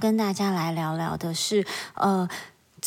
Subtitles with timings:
[0.00, 1.64] 跟大家来聊聊的是，
[1.94, 2.28] 呃。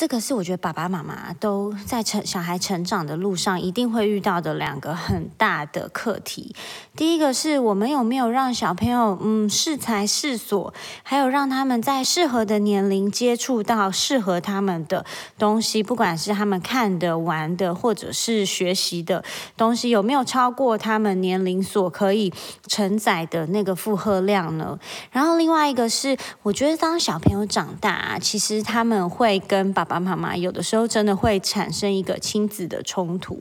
[0.03, 6.53] 这个是我觉得爸爸妈妈都在成小孩成长的路上一定会遇到的两个很大的课题。
[6.93, 15.05] 第一个是我们有没有让小朋友嗯适才适所，还有让他们在适合的年龄接触到适合他们的
[15.39, 19.23] 东西，不管是他们看的、玩的，或者是学习的
[19.55, 22.33] 东西，有没有超过他们年龄所可以
[22.67, 24.77] 承载的那个负荷量呢？
[25.11, 33.39] 然后另外一个是，我觉得当小朋友长大，其实他们会跟爸爸爸妈妈有的时候真的会产生一个亲子的冲突。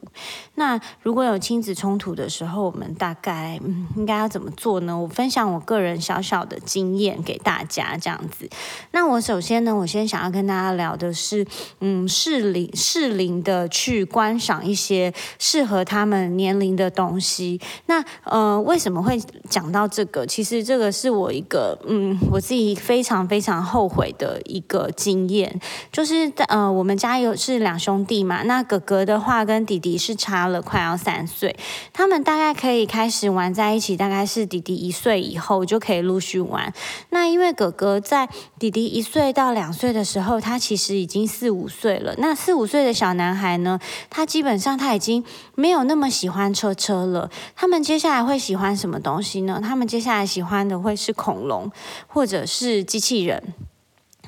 [0.57, 4.99] 那如果有亲子冲突的时候，我们大概嗯应该要怎么做呢？
[4.99, 8.49] 我分享我个人小小的经验给大家，这样子。
[8.91, 11.47] 那我首先呢，我先想要跟大家聊的是，
[11.81, 17.61] 嗯，适龄适龄的去观赏一些适合他们年龄的东西。
[17.87, 20.27] 那呃，为什么会讲到这个？
[20.27, 26.32] 其实这个是我一个嗯我自己非常非常后悔的一个经验，就是。
[26.49, 31.57] 呃，我们家有是两兄弟嘛，那哥哥的话跟弟弟是差了快要三岁，
[31.93, 36.73] 他们大概可以开始玩在一起，大概是弟弟一岁以后就可以陆续玩。
[37.11, 42.15] 那因为哥哥在弟弟一岁到两岁的时候，他其实已经四五岁了。
[42.19, 45.25] 那四五岁的小男孩呢，他基本上他已经
[45.55, 47.31] 没有那么喜欢车车了。
[47.55, 49.61] 他们接下来会喜欢什么东西呢？
[49.63, 51.71] 他们接下来喜欢的会是恐龙，
[52.07, 53.55] 或者是机器人。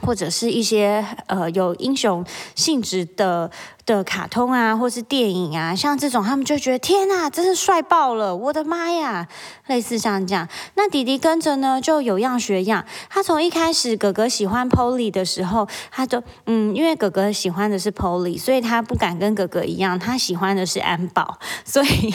[0.04, 2.24] 或者是一些呃有英雄
[2.54, 3.50] 性质的
[3.86, 8.34] 的卡通啊，或是电影啊，像这种他们就觉得天呐，真是帅爆了！
[8.36, 9.28] 我的妈呀，
[9.66, 10.48] 类似像这样。
[10.74, 12.84] 那弟弟跟着呢，就有样学样。
[13.08, 22.14] 他从一开始哥哥喜欢 Polly 的时候，他就嗯，因为哥哥喜欢的是 Polly，所以他不敢跟哥哥一样，他喜欢的是安保，所以。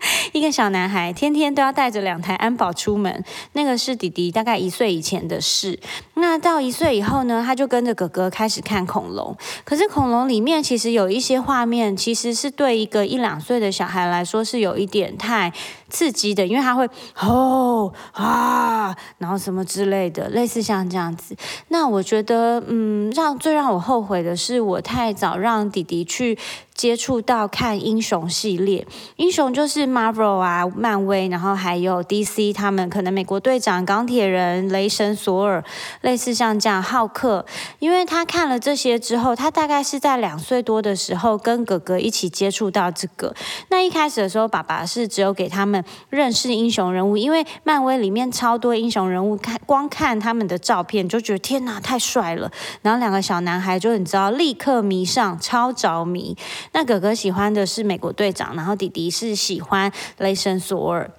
[0.32, 5.78] 一个小男孩天天都要带着两台安保出门，那个是弟弟大概一岁以前的事。
[6.14, 9.36] 那到一岁以后呢，他就跟着哥哥开始看恐龙。
[9.64, 15.52] 可是恐龙里面其实有一些画面，其实是对一个一两岁的小孩来说是有一点太
[15.88, 21.34] 刺激的，因为他会吼啊，然后什么之类的，类似像这样子。
[21.68, 26.38] 那我觉得，嗯，让最让我后悔的是，我太早让弟弟去。
[26.72, 28.86] 接触到看英雄系列，
[29.16, 35.64] 英雄就是 Marvel 啊，漫威，然后还有 DC，他们可能美国队长、钢铁人、雷神索尔，
[36.02, 37.44] 类似像这样浩克。
[37.78, 43.34] 因为他看了这些之后，他大概是在两岁多的时候跟哥哥一起接触到这个。
[43.68, 52.50] 那一开始的时候，爸爸是只有给他们认识英雄人物，因为漫威里面超多英雄人物，看光看他们的照片就觉得天哪，太帅了。
[52.82, 56.36] 然后两个小男孩就你知道，立刻迷上，超着迷。
[56.72, 59.79] 那哥哥喜欢的是美国队长，然后弟弟是喜欢
[60.18, 61.10] 雷神索尔。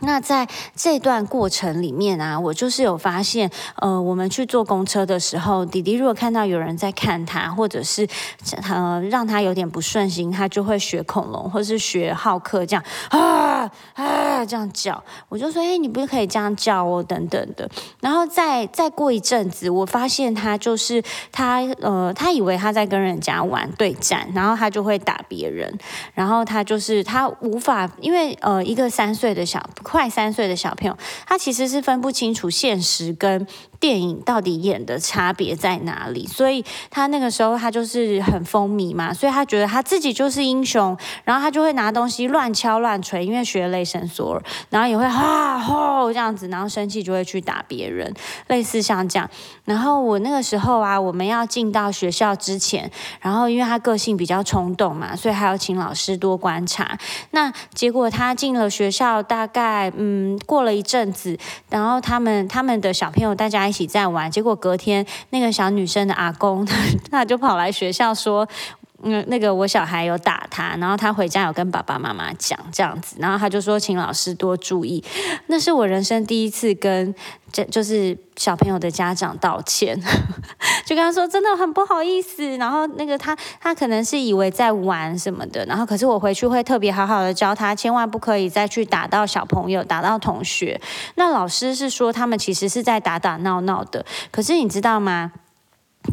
[0.00, 8.08] 那在这段过程里面啊，我就是有发现，呃，我们去坐公车的时候，弟弟如果看到有人在看他，或者是
[8.68, 15.02] 呃让他有点不顺心，他就会学恐龙，或是学浩克这样啊啊这样叫。
[15.28, 17.68] 我就说，哎，你不是可以这样叫哦，等等的。
[18.00, 25.72] 然后再再过一阵子，我发现他就是他呃，他以为他在跟人家玩对战，然后他就会打别人，
[26.14, 29.60] 然后他就是他无法，因为呃一个三岁的小。
[29.90, 30.96] 快三岁的小朋友，
[31.26, 33.44] 他其实是分不清楚现实跟。
[33.80, 36.26] 电影到底演的差别在哪里？
[36.26, 48.12] 所以他那个时候他就是很风靡嘛，所以他觉得他自己就是英雄，然后他就会拿东西乱敲乱锤，因为学雷神索尔，然后也会哈吼这样子，然后生气就会去打别人，
[48.48, 49.28] 类似像这样。
[49.64, 52.90] 然后我那个时候啊，我们要进到学校之前，
[53.22, 56.98] 然后因为他个性比较冲动嘛，所以还要请老师多观察。
[57.30, 61.38] 那结果他进了学校，大概嗯过了一阵子，
[61.70, 63.69] 然后他们他们的小朋友大家。
[63.70, 66.66] 一起在玩，结果隔天那个小女生的阿公，
[67.08, 68.48] 他就跑来学校说，
[69.02, 75.02] 嗯，那个我小孩有打他，然后他回家有跟爸爸妈妈讲这样子，然后他就说请老师多注意。
[75.46, 77.14] 那是我人生第一次跟
[77.50, 79.98] 这就是小朋友的家长道歉，
[80.84, 82.56] 就跟他说真的很不好意思。
[82.58, 90.80] 然后那个他他可能是以为在玩什么的，然后可是我回去会特别好好的教他，千万不可以再去打到小朋友，打到同学。
[91.14, 95.32] 那老师是说他们其实是在打打闹闹的，可是你知道吗？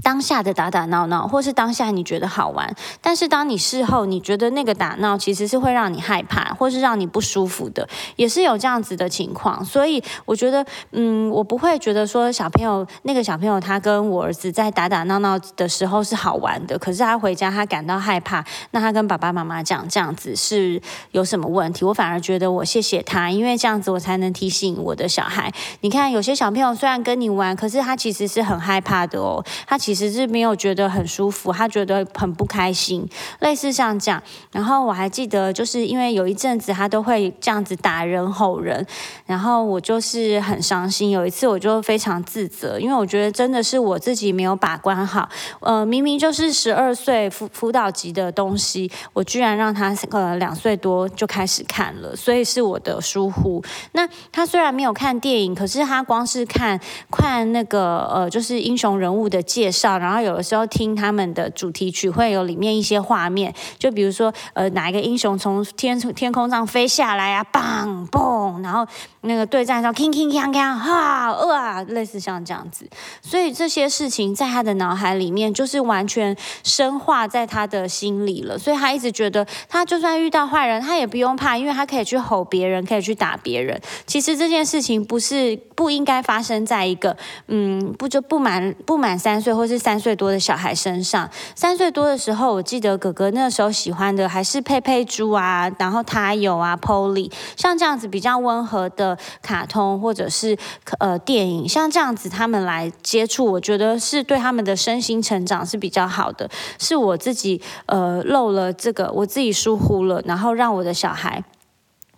[0.03, 7.87] 当下的打打闹闹，或是当下你觉得好玩，但是当你事后你觉得那个打闹其实是会让你害怕，或是让你不舒服的，
[8.17, 9.63] 也是有这样子的情况。
[9.63, 20.81] 所以我觉得，嗯，我不会觉得说小朋友那个小朋友他跟我儿子在打打闹闹的时候是好玩的，可是他回家他感到害怕，那他跟爸爸妈妈讲这样子是
[21.11, 21.85] 有什么问题？
[21.85, 25.51] 我反而觉得我谢谢他，因为这样子我才能提醒我的小孩。
[25.79, 29.76] 你看有些小朋友虽然跟你玩，可是他其实是很害怕的哦，他。
[29.77, 33.07] 其实是没有觉得很舒服，他觉得很不开心，
[33.39, 34.21] 类似像这样。
[34.51, 38.85] 然后我还记得，就是因为有一阵子他都会这样子打人吼人，
[39.25, 41.11] 然后我就是很伤心。
[41.11, 45.29] 有一次我就非常自责，因为我觉得真的是我自己没有把关好。
[45.59, 53.63] 呃，明明就是十二岁辅辅导级的东西，我居然让他呃两岁多就开始看了，所以是我的疏忽。
[53.91, 56.79] 那他虽然没有看电影，可是他光是看
[57.11, 59.97] 看那个呃，就是英雄人物的介介绍。
[59.97, 68.87] 然后有的时候听他们的主题曲，会有里面一些画面，就比如说呃哪一个英雄从天天空上飞下来啊，嘣嘣，然后
[69.21, 72.87] 那个对战上铿铿锵锵，哈哇，类似像这样子。
[73.21, 78.57] 所以这些事情在他的脑海里面就是完全深化在他的心里了。
[78.57, 83.79] 所以他一直觉得，他就算遇到坏人，他也不用怕，因为他可以去吼别人，可以去打别人。
[84.05, 87.15] 其实这件事情不是不应该发生在一个
[87.47, 89.67] 嗯不就不满不满三岁或。
[89.67, 91.29] 是三岁多的小孩身上。
[91.53, 100.57] 三岁多的时候，我记得哥哥那时候喜欢的还是佩佩猪啊，然后他有啊，Polly，像这样子比较温和的卡通或者是
[100.99, 106.49] 呃电影，像这样子他们来接触，我觉得是对他们的身心成长是比较好的。
[106.79, 111.43] 是我自己呃漏了这个，我自己疏忽了，然后让我的小孩。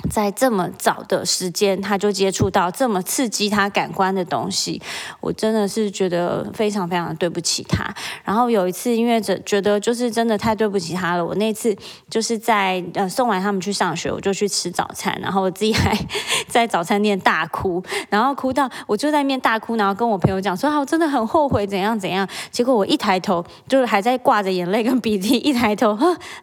[0.09, 4.81] 在这么早的时间，他就接触到这么刺激他感官的东西，
[5.19, 7.93] 我真的是觉得非常非常对不起他。
[8.23, 11.75] 然后有一次，因为觉觉得就是真的太对不起他了，我那次
[12.09, 15.93] 就是在呃送完他们去上学，我就去吃早餐，然后我自己还
[16.47, 22.25] 在早餐店大哭，然后哭到我就在面大哭，然后跟我朋友讲说啊，我真的很后悔怎样怎样。
[22.51, 25.89] 结果我一抬头，就是还在挂着眼泪跟鼻涕，一抬头，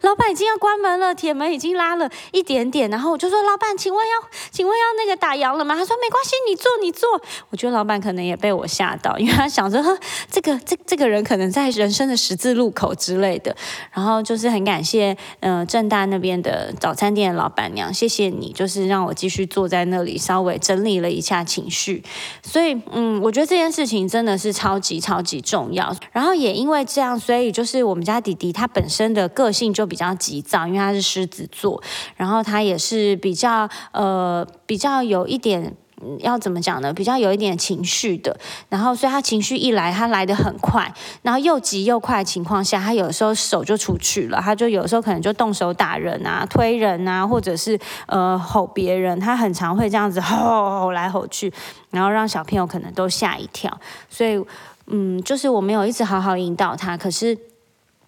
[0.01, 3.46] 老板已经要关门了，铁门已经拉了一点点，然后我就说。
[3.47, 5.73] 老板，请问要，请问要那个打烊了吗？
[5.73, 7.09] 他说没关系，你坐，你坐。
[7.49, 9.81] 我觉得老板可能也被我吓到，因为他想着，
[10.29, 13.55] 这个这这个人可能在人生的十字路口之类的。
[13.93, 22.03] 然后就是很感谢，呃，正大那边的早餐店的老板娘，谢谢你，就是让我继续坐在那里，稍微整理了一下情绪。
[22.43, 25.95] 所以，嗯，我觉得这件事情真的是超级超级重要。
[26.11, 31.81] 然后也因为这样，所以就是我们家弟弟他本身的个性就比较急躁，因为他是狮子座，
[32.17, 33.36] 然后他也是比。
[33.37, 35.75] 比较呃，比较有一点
[36.21, 36.91] 要怎么讲呢？
[36.91, 38.35] 比较有一点情绪的，
[38.69, 40.91] 然后所以他情绪一来，他来的很快，
[41.21, 51.53] 然后又急又快的情况下，他有时候手就出去了，他就有时候可能就动手打人啊、推人啊，或者是呃吼别人，他很常会这样子 吼吼来吼去，
[51.91, 53.71] 然后让小朋友可能都吓一跳。
[54.09, 54.43] 所以
[54.87, 57.37] 嗯，就是我没有一直好好引导他，可是。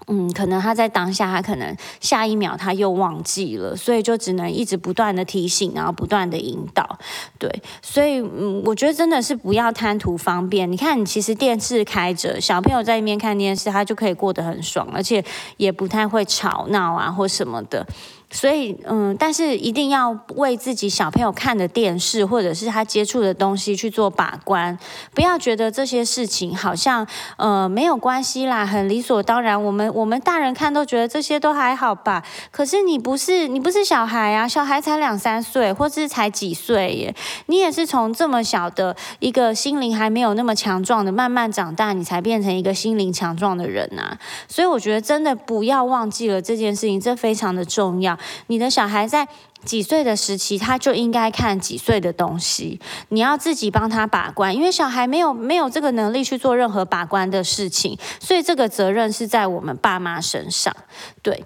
[0.10, 6.98] 嗯，可能他在当下，他可能下一秒他又忘记了，所以就只能一直不断的提醒，然后不断的引导。
[7.38, 7.50] 对，
[7.82, 10.70] 所以嗯，我觉得真的是不要贪图方便。
[10.72, 15.24] 你看，你其实电视开着，小朋友在一边看电视，他就可以过得很爽，而且
[15.58, 17.86] 也不太会吵闹啊或什么的。
[18.32, 24.78] 所以，嗯，但是一定要为自己小朋友看的电视或者是他接触的东西去做把关，
[25.16, 27.06] 不要觉得这些事情好像
[27.38, 29.62] 呃没有关系啦，很理所当然。
[29.64, 32.24] 我们 我们大人看都觉得这些都还好吧。
[32.52, 37.16] 可是你不是你不是小孩啊，小孩才两三岁，或是才几岁耶，
[37.48, 44.16] 你也是从这么小的一个心灵还没有那么强壮的，慢慢长大，你才变成一个心灵强壮的人呐。
[44.48, 48.19] 所以我觉得真的不要忘记了这件事情，这非常的重要。
[48.48, 49.28] 你的小孩在
[49.66, 52.80] 几岁的时期，他就应该看几岁的东西。
[53.10, 60.76] 你要自己帮他把关，因为小孩没有没有这个能力去做任何把关的事情，所以这个责任是在我们爸妈身上。
[61.22, 61.46] 对。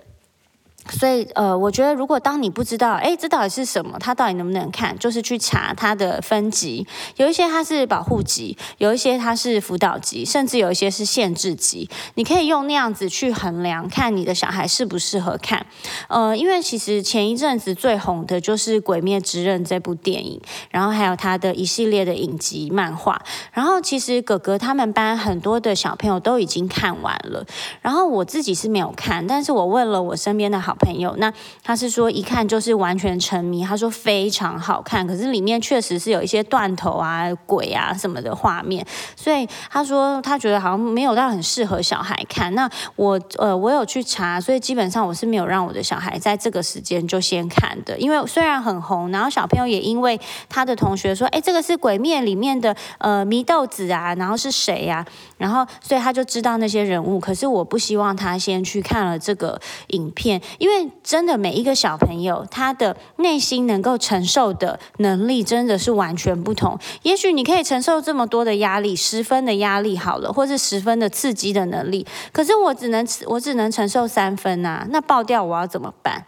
[0.90, 6.86] 所以，呃，我觉得如果当你不知道，哎，这到底是什么，它到底能不能看，就是去查它的分级。
[7.16, 11.90] 有一些它是保护级，有一些它是辅导级，甚至有一些是限制级。
[12.16, 15.66] 你可以用那样子去衡量，看你的小孩适不适合看。
[16.10, 23.22] 呃，因为其实前一阵子最红的就是《鬼灭之刃》这部电影，然后还有它的一系列的影集漫画。
[23.54, 27.46] 然后其实哥哥他们班很多的小朋友都已经看完了，
[27.82, 30.73] 然后我自己是没有看，但是我问了我身边的好。
[30.74, 31.32] 好朋友，那
[31.64, 38.84] 他是说一看就是完全沉迷，他说非常好看，可是里面确实是有一些断头啊、鬼啊什么的画面，
[39.16, 42.56] 所以他说他觉得好像没有到很适合小孩看。
[42.56, 55.06] 那我呃我有去查，所以基本上我是没有让我的小孩在这个时间就先看的，因为虽然很红，然后小朋友也因为他的同学说，哎，这个是《鬼灭》里面的呃祢豆子啊，然后是谁呀？
[55.38, 66.80] 然后所以他就知道那些人物，可是我不希望他先去看了这个影片，因为真的每一个小朋友他的内心能够承受的能力真的是完全不同。
[67.02, 76.26] 也许你可以承受这么多的压力，十分的压力好了，或是十分的刺激的能力，可是我只能我只能承受三分啊，那爆掉我要怎么办？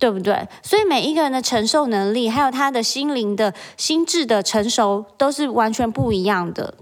[0.00, 0.48] 对不对？
[0.62, 6.72] 所以每一个人的承受能力，还有他的心灵的心智的成熟，都是完全不一样的。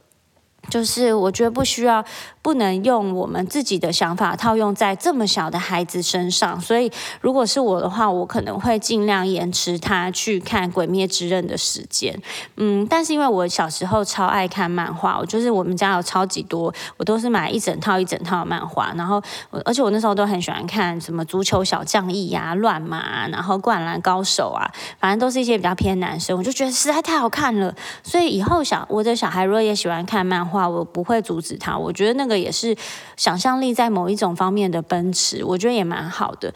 [0.71, 2.05] 就是我觉得不需要。
[2.43, 12.21] 不能用我们自己的想法套用在这么小的孩子身上，所以如果是我的话，我可能会尽量延迟他去看《鬼灭之刃》的时间。
[12.57, 19.23] 嗯，但是因为我小时候超爱看漫画，我就是我们家有超级多，我都是买一整套一整套的漫画，然后
[19.65, 24.69] 而且我那时候都很喜欢看什么足球小将义呀、乱马，然后灌篮高手啊，
[24.99, 27.73] 反正都是一些比较偏男生，我就觉得实在太好看了。
[28.03, 31.79] 所以以后小我的小孩如果也喜欢看漫画，我不会阻止他。
[31.79, 32.43] 我觉得那个个。
[32.43, 32.77] 也是
[33.17, 36.53] 想象力在某一种方面的奔驰，我觉得也蛮好的。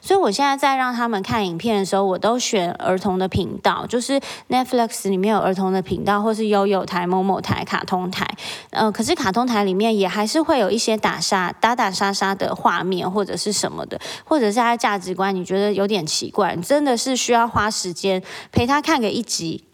[0.00, 8.26] 所以我现在在让他们看影片的时候，我都选儿童的频道，就是 Netflix 里面有儿童的频道，或是悠悠台、某某台、卡通台。
[8.70, 19.67] 呃，可是卡通台里面也还是会有一些打杀、打打杀杀的画面，或者是什么的，或者是他的价值观，你觉得有点奇怪，真的是需要花时间陪他看个一集。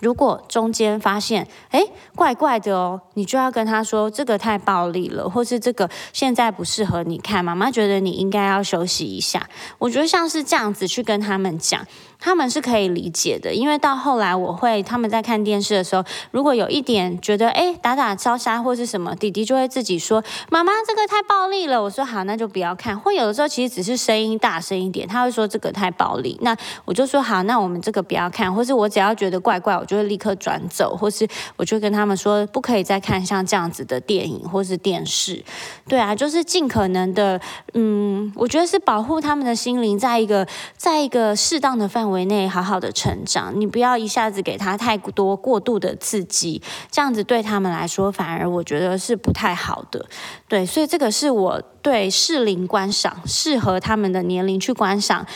[0.00, 1.84] 如果中间发现，哎，
[2.16, 9.48] 怪怪的哦，你就要跟他说，这个太暴力了，或是这个现在不适合你看，妈妈觉得你应该要休息一下。
[9.78, 11.86] 我觉得像是这样子去跟他们讲。
[12.24, 21.82] 他们是可以理解的，因为到后来我会他们在看电视的时候，如果有一点觉得哎打打招杀或是什么，弟弟就会自己说妈妈这个太暴力了。
[21.82, 22.96] 我说好，那就不要看。
[22.96, 28.54] 或有的时候其实只是声音大声一点，他会说这个太暴力，那我就说好，那我们这个不要看。
[28.54, 31.26] 或是我只要觉得怪怪，我就会立刻转走，或是
[31.56, 35.44] 我就跟他们说不可以再看像这样子的电影或是电视。
[35.88, 37.40] 对啊，就是尽可能的，
[37.74, 42.11] 嗯，我觉得是保护他们的心灵，在一个在一个适当的范围。
[42.12, 50.06] 围内好好的成长，你不要一下子给他太多过度的刺激，这样子对他们来说反而我觉得是不太好的。
[50.46, 55.26] 对，所以这个是我对适龄观赏，适合他们的年龄去观赏，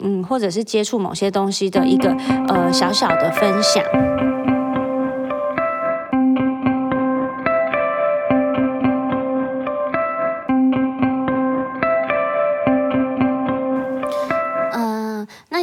[0.00, 2.10] 嗯，或者是接触某些东西的一个
[2.48, 4.31] 呃小小的分享。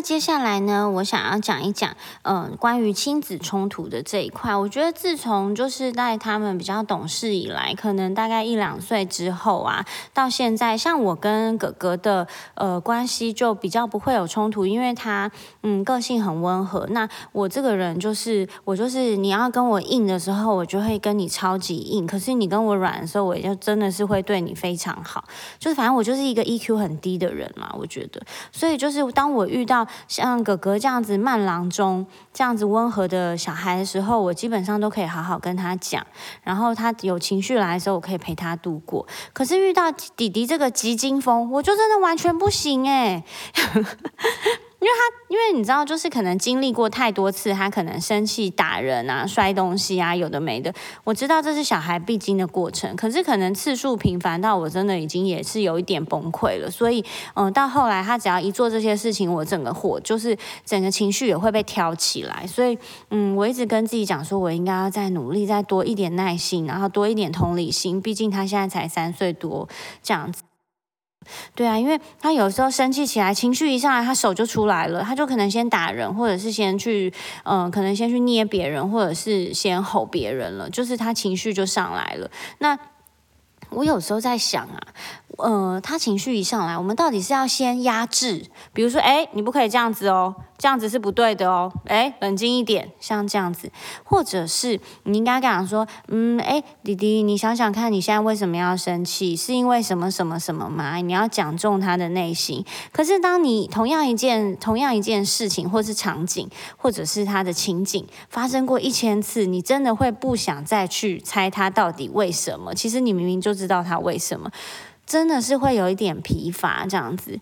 [0.01, 4.55] 接下来呢，我想要讲一讲，嗯，关于亲子冲突的这一块。
[4.55, 15.29] 我觉得自从就是在他们比较懂事以来，可能大概一两岁之后啊，到现在，像我跟哥哥的呃关系就比较不会有冲突，因为他
[15.63, 16.87] 嗯个性很温和。
[16.91, 25.25] 那我这个人就是我就是你要跟我硬的时候，我就会跟你超级硬；可是你跟我软的时候，我就真的是会对你非常好。
[25.59, 28.21] 就是反正我就是一个 EQ 很低的人嘛，我觉得。
[28.51, 36.05] 所以就是当我遇到像哥哥这样子慢郎中这样子温和的小孩的时候，我基本上都可以好好跟他讲，
[36.43, 39.07] 然后他有情绪来的时候，我可以陪他度过。
[39.33, 43.23] 可是遇到弟弟这个急惊风，我就真的完全不行哎。
[44.81, 50.73] 因为他，因为你知道，就是可能经历过太多次，他可能生气、打人啊、摔东西啊，有的没的。
[51.03, 56.71] 我知道这是小孩必经的过程，可是可能次数频繁到我真的已经也是有一点崩溃了。
[56.71, 62.47] 所以，嗯，到后来他只要一做这些事情，我整个火就是整个情绪也会被挑起来。
[62.47, 62.77] 所以，
[63.09, 68.01] 嗯，我一直跟自己讲说，我应该要再努力，再多一点耐心，然后多一点同理心。
[68.01, 69.67] 毕竟他现在才三岁多，
[70.01, 70.41] 这样子。
[71.55, 82.29] 对啊，因为他有时候生气起来，情绪一上来，他手就出来了，他就可能先打人，或者是先去，嗯，可能先去捏别人，或者是先吼别人了，就是他情绪就上来了。
[82.59, 82.77] 那
[83.69, 84.79] 我有时候在想啊。
[85.41, 93.71] 呃，他情绪一上来，我们到底是要先压制，比如说，哎，你不可以这样子哦，这样子是不对的哦，哎，冷静一点，像这样子，
[94.03, 99.35] 或者是你应该讲说，嗯，哎，弟弟，你想想看，你现在为什么要生气？
[99.35, 100.97] 是因为什么什么什么吗？
[100.97, 102.65] 你要讲中他的内心。
[102.91, 112.75] 可是，当你同样一件同样一件事情，或是场景，或者是他的情景发生过一千次，你真的会不想再去猜他到底为什么？
[112.75, 114.51] 其实你明明就知道他为什么。
[115.09, 117.39] 真的是会有一点疲乏这样子，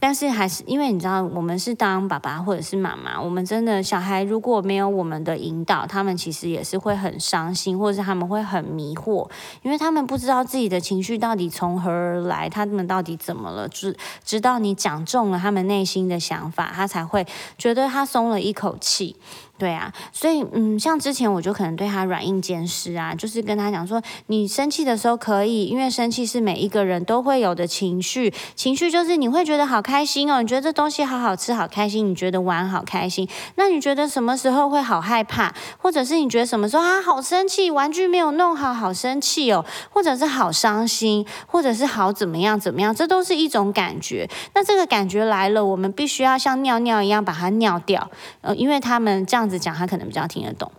[0.00, 9.28] 但是还是因为你知道，我们是当爸爸或者是妈妈，我们真的小孩如果没有我们的引导，他们其实也是会很伤心，或者是他们会很迷惑，
[9.60, 17.26] 因为他们不知道自己的情绪到底从何而来，他们到底怎么了，直直到你讲中了他们内心的想法，他才会
[17.58, 19.16] 觉得他松了一口气。
[19.62, 44.28] 对啊，所以嗯，像之前我就可能对他软硬兼施啊，就是跟他讲说，你生气的时候可以，因为生气是每一个人都会有的情绪，情绪就是你会觉得好开心哦，你觉得这东西好好吃，好开心，你觉得玩好开心，那你觉得什么时候会好害怕，或者是你觉得什么时候啊好生气，玩具没有弄好，好生气哦，或者是好伤心，或者是好怎么样怎么样，这都是一种感觉。
[44.56, 50.70] 那这个感觉来了，我们必须要像尿尿一样把它尿掉，呃，因为他们这样讲他可能比较听得懂，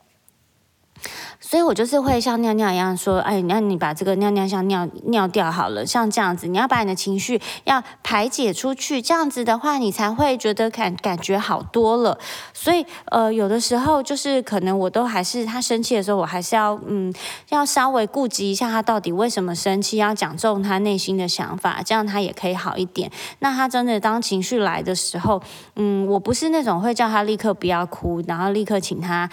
[1.53, 12.17] 所以我就是会像尿尿一样说，哎，那你把这个尿尿像尿尿掉好了，像这样子，你要把你的情绪要排解出去，这样子的话，你才会觉得感感觉好多了。
[12.55, 17.13] 所以，呃，有的时候就是可能我都还是他生气的时候，我还是要嗯，
[17.49, 23.11] 要稍微顾及一下他到底为什么生气，要讲中他内心的想法，这样他也可以好一点。
[23.41, 25.39] 那他真的当情绪来的时候，
[25.75, 29.29] 嗯，我不是那种会叫他立刻不要哭，然后立刻请他。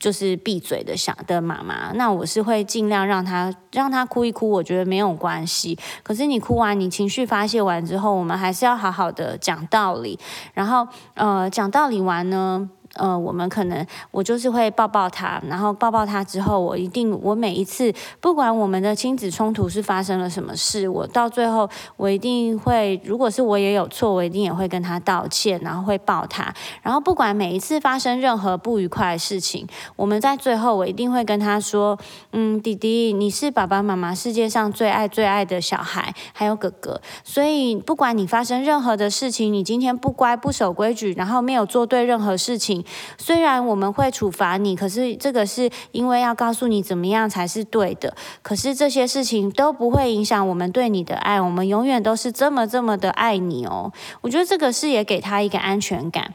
[0.00, 5.78] 就是闭嘴的想的妈妈，那我是会尽量让他让他哭一哭，我觉得没有关系。
[6.02, 10.18] 可是你哭完，你情绪发泄完之后，我们还是要好好的讲道理。
[10.54, 12.70] 然后，呃，讲道理完呢？
[12.94, 31.96] 呃，我们可能我就是会抱抱他，然后抱抱他之后，我一定我每一次不管我们的亲子冲突是发生了什么事，我到最后我一定会，如果是我也有错，我一定也会跟他道歉，然后会抱他，然后不管每一次发生任何不愉快的事情，我们在最后我一定会跟他说，
[32.32, 42.79] 嗯，弟弟，你是爸爸妈妈世界上最爱最爱的小孩，还有哥哥，所以不管你发生任何的事情，你今天不乖不守规矩，然后没有做对任何事情。
[43.18, 48.14] 虽然我们会处罚你，可是这个是因为要告诉你怎么样才是对的。
[48.42, 53.92] 可是这些事情都不会影响我们对你的爱，我们永远都是这么这么的爱你哦。
[54.20, 56.34] 我觉得这个是也给他一个安全感。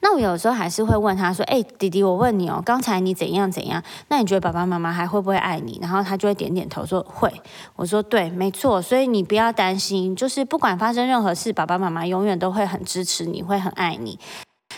[0.00, 3.82] 那我有时候还是会问他说：“哎，弟弟，我问你哦，刚才你怎样怎样？
[4.08, 7.32] 那你觉得爸爸妈妈还会不会爱你？”然后他就会点点头说：“会。”
[7.74, 8.80] 我说：“对，没错。
[8.80, 14.18] 所以你不要担心，就是不管发生任何事，爸爸妈妈永远都会很支持你，会很爱你。”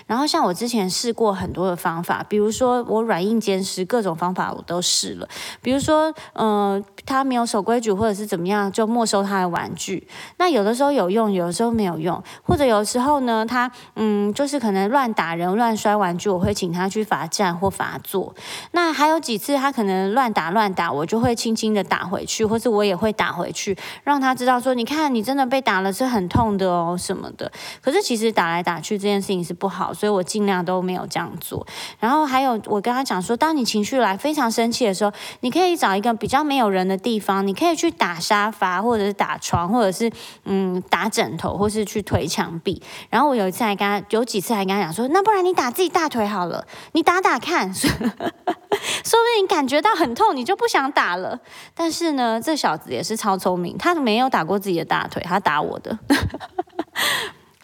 [0.07, 5.29] 然后像我之前试过很多的方法，比如说我软硬兼施，各种方法我都试了。
[5.61, 10.07] 比如说，嗯，他没有守规矩或者是怎么样，就没收他的玩具。
[10.37, 12.23] 那有的时候有用，有的时候没有用。
[12.43, 18.35] 或者有时候呢，他嗯，就是可能乱打人、乱摔玩具，我会请他去罚站或罚坐。
[18.73, 27.51] 那还有几次他可能乱打乱打，我就会轻轻的打回去，或是我也会打回去，让他知道说，你看你真的被打了是很痛的哦什么的。
[27.81, 29.87] 可是其实打来打去这件事情是不好。
[29.95, 31.67] 所以我尽量都没有这样做。
[31.99, 40.11] 然后还有，我跟他讲说，当你情绪来非常生气的时候，你可以找一个比较没有人的地方，你可以去打沙发，或者是打床，或者是
[40.45, 42.83] 嗯打枕头，或是去推墙壁。
[43.11, 51.39] 然后我有一次还跟他，有几次还跟他讲说，那不然你打自己大腿好了，你打打看， 说不定你感觉到很痛，你就不想打了。
[51.75, 55.99] 但是呢，这小子也是超聪明，他没有打过自己的大腿，他打我的。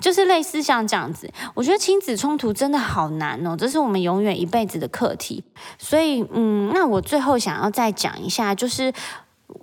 [0.00, 5.44] 就是类似像这样子，我觉得亲子冲突真的好难哦，这是我们永远一辈子的课题。
[5.78, 8.92] 所以，嗯，那我最后想要再讲一下，就是。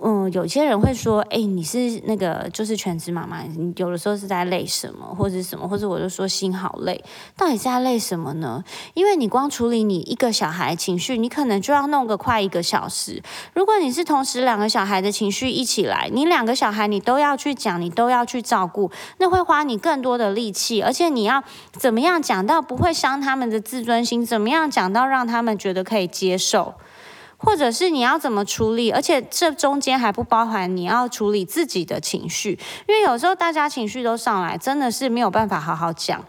[0.02, 7.04] 嗯，有些人会说，哎，你是那个就是全职妈妈，你有的时候是在累什么，或者什么，或者我就说心好累，
[7.36, 8.64] 到底是在累什么呢？
[8.94, 13.22] 因为你光处理你一个小孩情绪，你可能就要弄个快一个小时。
[13.52, 26.72] 如果你是同时两个小孩的情绪一起来，你两个小孩你都要去讲，你都要去照顾，那会花你更多的力气，而且你要怎么样讲到不会伤他们的自尊心，怎么样讲到让他们觉得可以接受。
[27.42, 36.22] 或者是你要怎么处理，而且这中间还不包含你要处理自己的情绪，因为有时候大家情绪都上来，真的是没有办法好好讲。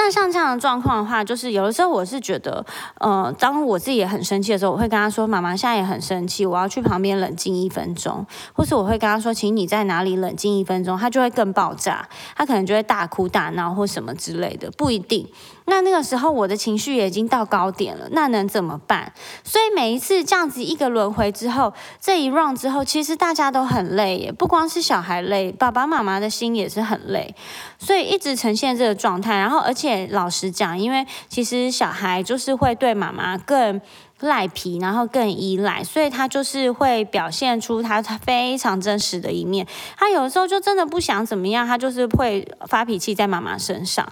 [0.00, 2.64] 那像这样的状况的话，就是有的时候我是觉得，
[3.00, 15.26] 呃，当我自己也很生气的时候，我会跟他说：“妈妈现在也很生气，我要去旁边冷静一分钟。”或是我会跟他说：“请你在哪里冷静一分钟。”他就会更爆炸，他可能就会大哭大闹或什么之类的，不一定。
[15.68, 19.12] 那那个时候我的情绪也已经到高点了，那能怎么办？
[19.44, 27.34] 所以每一次这样子一个轮回之后，这一 round 之后，其实大家都很累耶，不光是小孩累，爸爸妈妈的心也是很累，
[27.78, 29.38] 所以一直呈现这个状态。
[29.38, 33.80] 然后，而且老实讲，因为其实小孩就是会对妈妈更
[34.20, 39.66] 赖皮，然后更依赖，所以他就是会表现出他非常真实的一面。
[39.96, 44.08] 他有时候就真的不想怎么样，他就是会发脾气在妈妈身上。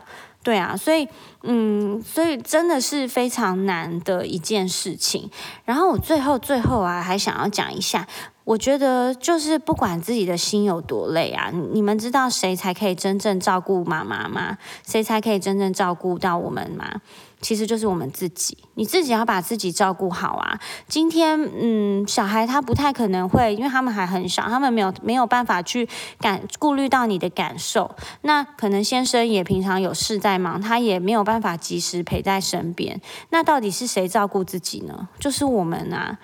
[0.46, 1.08] 对啊，所以
[1.42, 5.28] 嗯，所以真的是非常难的一件事情。
[5.64, 8.06] 然后我最后最后啊，还想要讲一下，
[8.44, 14.56] 我觉得就是不管自己的心有多累啊，你们知道谁才可以真正照顾妈妈吗？
[14.86, 17.00] 谁才可以真正照顾到我们吗？
[17.46, 20.58] 其实就是我们自己，你自己要把自己照顾好啊。
[20.88, 27.94] 今天，嗯，小孩他不太可能会，因为他们还很小，他们没有没有办法去感顾虑到你的感受。
[28.22, 33.00] 那可能先生也平常有事在忙，他也没有办法及时陪在身边。
[33.30, 35.08] 那到底是谁照顾自己呢？
[35.20, 36.18] 就是我们啊。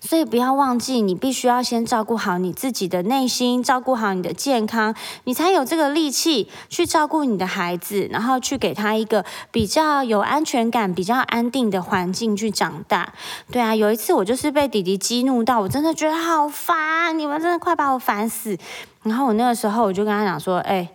[0.00, 4.94] 所以不要忘记，你必须要先照顾好你自己的内心，照顾好你的健康，
[5.24, 13.12] 你才有这个力气去照顾你的孩子，然后去给他一个比较有安全感、比较安定的环境去长大。
[13.50, 18.56] 对啊，有一次我就是被弟弟激怒到，我真的觉得好烦，你们真的快把我烦死。
[19.02, 20.88] 然后我那个时候我就跟他讲说：“哎，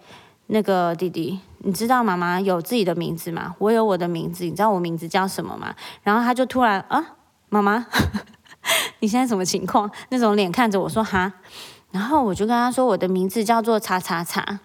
[0.47, 3.55] 那个弟弟，你知道妈妈有自己的名字吗？
[3.57, 5.73] 我有我的名字，你知道我名字叫什么吗？”
[6.03, 7.15] 然后他就突然啊，
[7.49, 7.85] 妈妈。
[8.99, 9.89] 你现在什么情况？
[10.09, 11.31] 那种脸看着我说哈，
[11.91, 14.59] 然后我就跟他说我的名字叫做叉叉叉，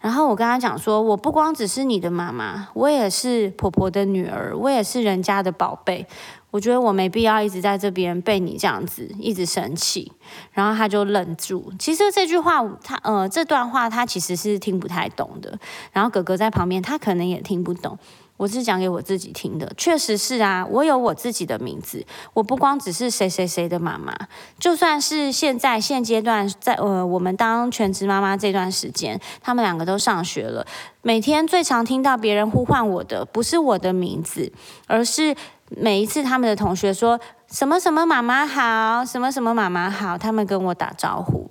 [0.00, 6.06] 然后我跟他讲说，我不光只是你的妈妈，我也是婆婆的女儿，我也是人家的宝贝。
[6.50, 10.12] 我觉得我没必要一直在这边被你这样子一直生气。
[10.52, 11.72] 然后他就愣住。
[11.80, 15.58] 其实这句话他呃这段话他其实是听不太懂的。
[15.92, 17.98] 然后哥哥在旁边，他可能也听不懂。
[18.44, 22.04] 我是讲给我自己听的，确实是啊，我有我自己的名字，
[22.34, 24.14] 我不光只是谁谁谁的妈妈，
[24.58, 30.66] 就算是现在现阶段在呃我们当全职妈妈这段时间，他们两个都上学了，
[31.00, 34.52] 每天最常听到别人呼唤我的，不是我的名字，
[34.86, 35.34] 而是
[35.70, 37.18] 每一次他们的同学说
[37.50, 41.50] 什么什么妈妈好，什么什么妈妈好，他们跟我打招呼。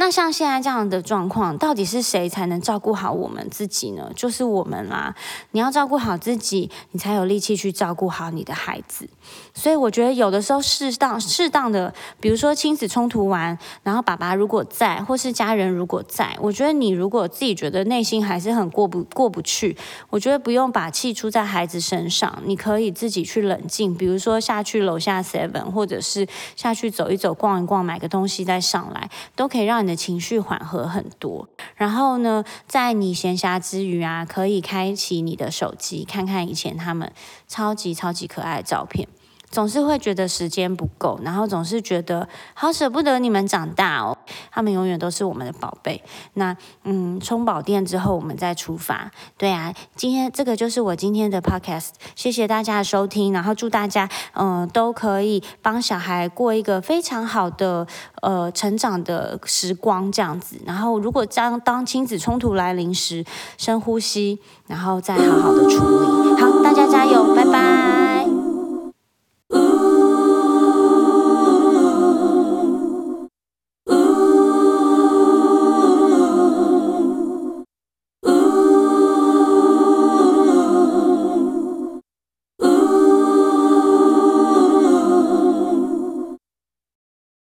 [0.00, 4.12] 那像现在这样的状况，到底是谁才能照顾好我们自己呢？
[4.14, 5.12] 就是我们啦。
[5.50, 9.08] 你要照顾好自己，你才有力气去照顾好你的孩子。
[9.52, 19.76] 所以我觉得有的时候适当适当的，比如说亲子冲突完，然后爸爸如果在，或是家人如果在，我觉得你如果自己觉得内心还是很过不过不去，
[20.10, 31.48] 我觉得不用把气出在孩子身上，你可以自己去冷静，比如说下去楼下 seven，或者是下去走一走、逛一逛、买个东西再上来，都可以让你的情绪缓和很多。
[31.74, 37.10] 然后呢，在你闲暇之余啊，可以开启你的手机，看看以前他们
[37.48, 39.08] 超级超级可爱的照片。
[39.50, 44.16] 总是会觉得时间不够，然后总是觉得好舍不得你们长大哦。
[44.50, 46.02] 他们永远都是我们的宝贝。
[46.34, 49.10] 那嗯，充饱电之后我们再出发。
[49.36, 57.86] 对啊，今天这个就是我今天的 podcast，谢谢大家的收听，然后祝大家嗯都可以帮小孩过一个非常好的
[58.20, 60.60] 呃成长的时光这样子。
[60.66, 63.24] 然后如果当当亲子冲突来临时，
[63.56, 66.40] 深呼吸，然后再好好的处理。
[66.40, 68.17] 好，大家加油，拜拜。